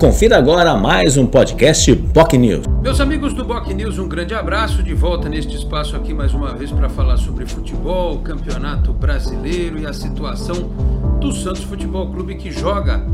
Confira 0.00 0.38
agora 0.38 0.74
mais 0.78 1.18
um 1.18 1.26
podcast 1.26 1.94
POC 1.94 2.38
News. 2.38 2.66
Meus 2.80 3.02
amigos 3.02 3.34
do 3.34 3.44
POC 3.44 3.74
News, 3.74 3.98
um 3.98 4.08
grande 4.08 4.32
abraço 4.32 4.82
de 4.82 4.94
volta 4.94 5.28
neste 5.28 5.54
espaço 5.54 5.94
aqui 5.94 6.14
mais 6.14 6.32
uma 6.32 6.54
vez 6.54 6.72
para 6.72 6.88
falar 6.88 7.18
sobre 7.18 7.44
futebol, 7.44 8.18
campeonato 8.20 8.94
brasileiro 8.94 9.78
e 9.78 9.84
a 9.84 9.92
situação 9.92 10.70
do 11.20 11.30
Santos 11.32 11.64
Futebol 11.64 12.10
Clube 12.10 12.36
que 12.36 12.50
joga 12.50 13.04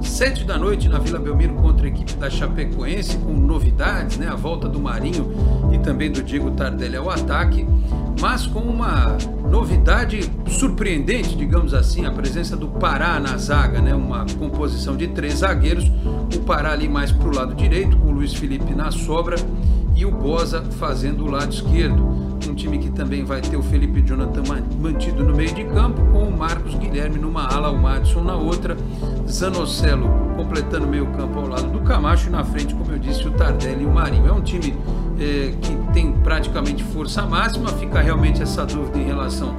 sete 0.00 0.44
da 0.44 0.56
noite 0.56 0.88
na 0.88 1.00
Vila 1.00 1.18
Belmiro 1.18 1.54
contra 1.54 1.86
a 1.86 1.88
equipe 1.88 2.12
da 2.14 2.30
Chapecoense 2.30 3.18
com 3.18 3.32
novidades, 3.32 4.16
né? 4.16 4.28
A 4.28 4.36
volta 4.36 4.68
do 4.68 4.78
Marinho 4.78 5.32
e 5.72 5.78
também 5.78 6.12
do 6.12 6.22
Diego 6.22 6.52
Tardelli 6.52 6.96
ao 6.96 7.10
ataque 7.10 7.66
mas 8.20 8.46
com 8.46 8.60
uma 8.60 9.16
novidade 9.50 10.30
surpreendente, 10.48 11.36
digamos 11.36 11.74
assim, 11.74 12.06
a 12.06 12.10
presença 12.10 12.56
do 12.56 12.68
Pará 12.68 13.20
na 13.20 13.36
zaga, 13.36 13.80
né? 13.80 13.94
uma 13.94 14.24
composição 14.38 14.96
de 14.96 15.08
três 15.08 15.34
zagueiros, 15.38 15.90
o 16.34 16.40
Pará 16.40 16.72
ali 16.72 16.88
mais 16.88 17.12
para 17.12 17.28
o 17.28 17.34
lado 17.34 17.54
direito, 17.54 17.96
com 17.98 18.08
o 18.08 18.12
Luiz 18.12 18.34
Felipe 18.34 18.74
na 18.74 18.90
sobra 18.90 19.36
e 19.94 20.04
o 20.04 20.10
Boza 20.10 20.62
fazendo 20.78 21.24
o 21.24 21.30
lado 21.30 21.52
esquerdo. 21.52 22.25
Um 22.48 22.54
time 22.54 22.78
que 22.78 22.90
também 22.90 23.24
vai 23.24 23.40
ter 23.40 23.56
o 23.56 23.62
Felipe 23.62 24.00
Jonathan 24.02 24.42
mantido 24.80 25.24
no 25.24 25.34
meio 25.34 25.52
de 25.52 25.64
campo, 25.64 26.00
com 26.12 26.24
o 26.24 26.36
Marcos 26.36 26.74
Guilherme 26.74 27.18
numa 27.18 27.46
ala, 27.46 27.70
o 27.70 27.78
Madison 27.78 28.22
na 28.22 28.36
outra, 28.36 28.76
Zanocelo 29.28 30.26
completando 30.36 30.86
meio 30.86 31.06
campo 31.06 31.38
ao 31.38 31.48
lado 31.48 31.70
do 31.70 31.80
Camacho 31.80 32.28
e 32.28 32.30
na 32.30 32.44
frente, 32.44 32.74
como 32.74 32.92
eu 32.92 32.98
disse, 32.98 33.26
o 33.26 33.30
Tardelli 33.32 33.82
e 33.82 33.86
o 33.86 33.90
Marinho. 33.90 34.28
É 34.28 34.32
um 34.32 34.42
time 34.42 34.74
é, 35.18 35.54
que 35.60 35.92
tem 35.92 36.12
praticamente 36.12 36.84
força 36.84 37.22
máxima, 37.22 37.68
fica 37.70 38.00
realmente 38.00 38.42
essa 38.42 38.64
dúvida 38.64 38.98
em 38.98 39.04
relação 39.04 39.56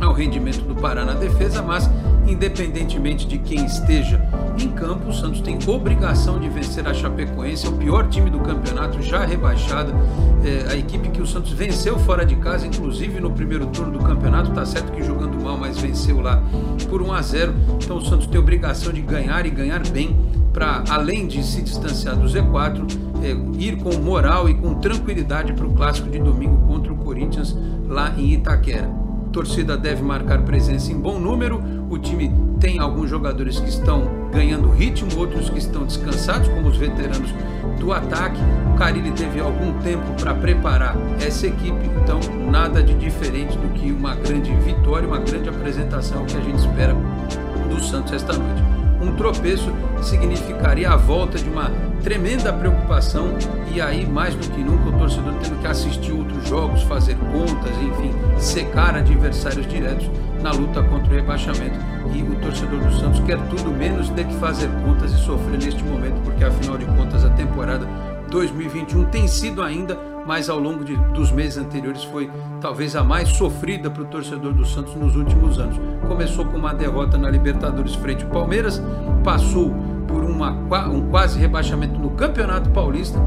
ao 0.00 0.12
rendimento 0.12 0.62
do 0.62 0.74
Pará 0.74 1.04
na 1.04 1.14
defesa, 1.14 1.62
mas 1.62 1.88
independentemente 2.26 3.26
de 3.26 3.38
quem 3.38 3.64
esteja 3.64 4.20
em 4.58 4.68
campo, 4.68 4.95
obrigação 5.74 6.38
de 6.38 6.48
vencer 6.48 6.86
a 6.86 6.94
Chapecoense, 6.94 7.66
é 7.66 7.68
o 7.68 7.72
pior 7.72 8.08
time 8.08 8.30
do 8.30 8.40
campeonato, 8.40 9.02
já 9.02 9.24
rebaixado, 9.24 9.92
é, 10.44 10.72
a 10.72 10.76
equipe 10.76 11.08
que 11.08 11.20
o 11.20 11.26
Santos 11.26 11.52
venceu 11.52 11.98
fora 11.98 12.24
de 12.24 12.36
casa, 12.36 12.66
inclusive 12.66 13.20
no 13.20 13.30
primeiro 13.30 13.66
turno 13.66 13.98
do 13.98 14.04
campeonato, 14.04 14.50
tá 14.52 14.64
certo 14.64 14.92
que 14.92 15.02
jogando 15.02 15.42
mal, 15.42 15.56
mas 15.56 15.78
venceu 15.78 16.20
lá 16.20 16.42
por 16.88 17.02
1 17.02 17.12
a 17.12 17.22
0. 17.22 17.54
Então 17.82 17.96
o 17.96 18.04
Santos 18.04 18.26
tem 18.26 18.38
obrigação 18.38 18.92
de 18.92 19.00
ganhar 19.00 19.44
e 19.46 19.50
ganhar 19.50 19.80
bem 19.88 20.16
para 20.52 20.84
além 20.88 21.26
de 21.26 21.42
se 21.42 21.60
distanciar 21.60 22.16
do 22.16 22.26
Z4, 22.26 22.86
é, 23.22 23.62
ir 23.62 23.76
com 23.76 23.94
moral 23.96 24.48
e 24.48 24.54
com 24.54 24.74
tranquilidade 24.74 25.52
para 25.52 25.66
o 25.66 25.74
clássico 25.74 26.08
de 26.08 26.18
domingo 26.18 26.66
contra 26.66 26.92
o 26.92 26.96
Corinthians 26.96 27.54
lá 27.86 28.14
em 28.16 28.32
Itaquera. 28.32 29.05
A 29.36 29.38
torcida 29.38 29.76
deve 29.76 30.02
marcar 30.02 30.40
presença 30.44 30.90
em 30.90 30.98
bom 30.98 31.18
número. 31.18 31.62
O 31.90 31.98
time 31.98 32.32
tem 32.58 32.78
alguns 32.78 33.10
jogadores 33.10 33.60
que 33.60 33.68
estão 33.68 34.30
ganhando 34.32 34.70
ritmo, 34.70 35.10
outros 35.14 35.50
que 35.50 35.58
estão 35.58 35.84
descansados, 35.84 36.48
como 36.48 36.68
os 36.68 36.78
veteranos 36.78 37.30
do 37.78 37.92
ataque. 37.92 38.40
O 38.74 38.78
Carilli 38.78 39.10
teve 39.10 39.38
algum 39.38 39.74
tempo 39.80 40.10
para 40.18 40.32
preparar 40.32 40.96
essa 41.20 41.48
equipe, 41.48 41.84
então 42.02 42.18
nada 42.50 42.82
de 42.82 42.94
diferente 42.94 43.58
do 43.58 43.68
que 43.74 43.92
uma 43.92 44.14
grande 44.14 44.54
vitória, 44.56 45.06
uma 45.06 45.18
grande 45.18 45.50
apresentação 45.50 46.24
que 46.24 46.34
a 46.34 46.40
gente 46.40 46.58
espera 46.58 46.96
do 47.68 47.84
Santos 47.84 48.14
esta 48.14 48.32
noite 48.32 48.76
um 49.00 49.14
tropeço 49.14 49.72
significaria 50.02 50.90
a 50.90 50.96
volta 50.96 51.38
de 51.38 51.48
uma 51.48 51.70
tremenda 52.02 52.52
preocupação 52.52 53.34
e 53.72 53.80
aí 53.80 54.06
mais 54.06 54.34
do 54.34 54.48
que 54.50 54.62
nunca 54.62 54.88
o 54.88 54.98
torcedor 54.98 55.34
tendo 55.42 55.60
que 55.60 55.66
assistir 55.66 56.12
outros 56.12 56.48
jogos, 56.48 56.82
fazer 56.82 57.16
contas, 57.16 57.72
enfim, 57.82 58.14
secar 58.56 58.96
adversários 58.96 59.66
diretos 59.66 60.10
na 60.42 60.50
luta 60.50 60.82
contra 60.84 61.12
o 61.12 61.16
rebaixamento. 61.16 61.78
E 62.14 62.22
o 62.22 62.36
torcedor 62.36 62.80
do 62.80 62.98
Santos 62.98 63.20
quer 63.20 63.38
tudo 63.48 63.70
menos 63.70 64.08
ter 64.10 64.24
que 64.24 64.34
fazer 64.36 64.70
contas 64.82 65.12
e 65.12 65.18
sofrer 65.18 65.58
neste 65.62 65.84
momento, 65.84 66.18
porque 66.24 66.42
afinal 66.42 66.78
de 66.78 66.86
contas 66.86 67.22
a 67.22 67.28
temporada 67.30 67.86
2021 68.30 69.04
tem 69.06 69.28
sido 69.28 69.62
ainda, 69.62 69.98
mas 70.26 70.48
ao 70.48 70.58
longo 70.58 70.84
de, 70.84 70.96
dos 71.12 71.30
meses 71.30 71.58
anteriores 71.58 72.02
foi 72.04 72.30
talvez 72.58 72.96
a 72.96 73.04
mais 73.04 73.28
sofrida 73.28 73.90
para 73.90 74.02
o 74.02 74.06
torcedor 74.06 74.54
do 74.54 74.64
Santos 74.64 74.94
nos 74.94 75.14
últimos 75.16 75.58
anos. 75.58 75.78
Começou 76.08 76.46
com 76.46 76.56
uma 76.56 76.72
derrota 76.72 77.18
na 77.18 77.28
Libertadores 77.28 77.94
frente 77.94 78.24
ao 78.24 78.30
Palmeiras, 78.30 78.82
passou 79.22 79.74
uma, 80.36 80.88
um 80.88 81.08
quase 81.08 81.38
rebaixamento 81.38 81.98
no 81.98 82.10
Campeonato 82.10 82.68
Paulista, 82.70 83.18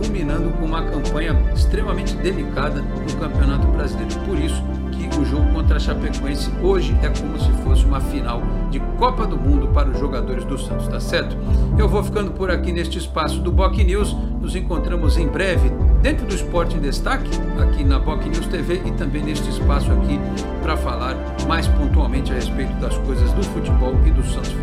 culminando 0.00 0.50
com 0.52 0.64
uma 0.64 0.82
campanha 0.82 1.36
extremamente 1.54 2.16
delicada 2.16 2.80
no 2.80 3.16
Campeonato 3.20 3.66
Brasileiro. 3.68 4.14
Por 4.20 4.38
isso 4.38 4.62
que 4.92 5.20
o 5.20 5.24
jogo 5.24 5.52
contra 5.52 5.76
a 5.76 5.80
Chapecoense 5.80 6.50
hoje 6.62 6.96
é 7.02 7.08
como 7.08 7.38
se 7.38 7.50
fosse 7.62 7.84
uma 7.84 8.00
final 8.00 8.42
de 8.70 8.80
Copa 8.98 9.26
do 9.26 9.36
Mundo 9.36 9.68
para 9.68 9.88
os 9.88 9.98
jogadores 9.98 10.44
do 10.44 10.58
Santos, 10.58 10.88
tá 10.88 10.98
certo? 10.98 11.36
Eu 11.78 11.88
vou 11.88 12.02
ficando 12.02 12.32
por 12.32 12.50
aqui 12.50 12.72
neste 12.72 12.98
espaço 12.98 13.40
do 13.40 13.52
Boc 13.52 13.76
News. 13.76 14.16
Nos 14.40 14.56
encontramos 14.56 15.16
em 15.16 15.28
breve 15.28 15.70
dentro 16.02 16.26
do 16.26 16.34
Esporte 16.34 16.76
em 16.76 16.80
Destaque, 16.80 17.30
aqui 17.60 17.84
na 17.84 17.98
Boc 17.98 18.24
News 18.24 18.46
TV 18.46 18.82
e 18.84 18.90
também 18.92 19.22
neste 19.22 19.48
espaço 19.50 19.90
aqui 19.92 20.18
para 20.62 20.76
falar 20.76 21.16
mais 21.46 21.66
pontualmente 21.66 22.32
a 22.32 22.34
respeito 22.34 22.72
das 22.80 22.96
coisas 22.98 23.32
do 23.32 23.42
futebol 23.42 23.94
e 24.06 24.10
do 24.10 24.24
Santos 24.24 24.57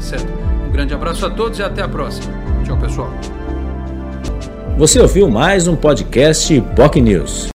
tá 0.00 0.02
certo? 0.02 0.32
Um 0.66 0.72
grande 0.72 0.94
abraço 0.94 1.26
a 1.26 1.30
todos 1.30 1.58
e 1.58 1.62
até 1.62 1.82
a 1.82 1.88
próxima. 1.88 2.32
Tchau, 2.64 2.76
pessoal. 2.78 3.10
Você 4.78 4.98
ouviu 4.98 5.28
mais 5.28 5.68
um 5.68 5.76
podcast 5.76 6.58
POC 6.74 7.00
News. 7.02 7.48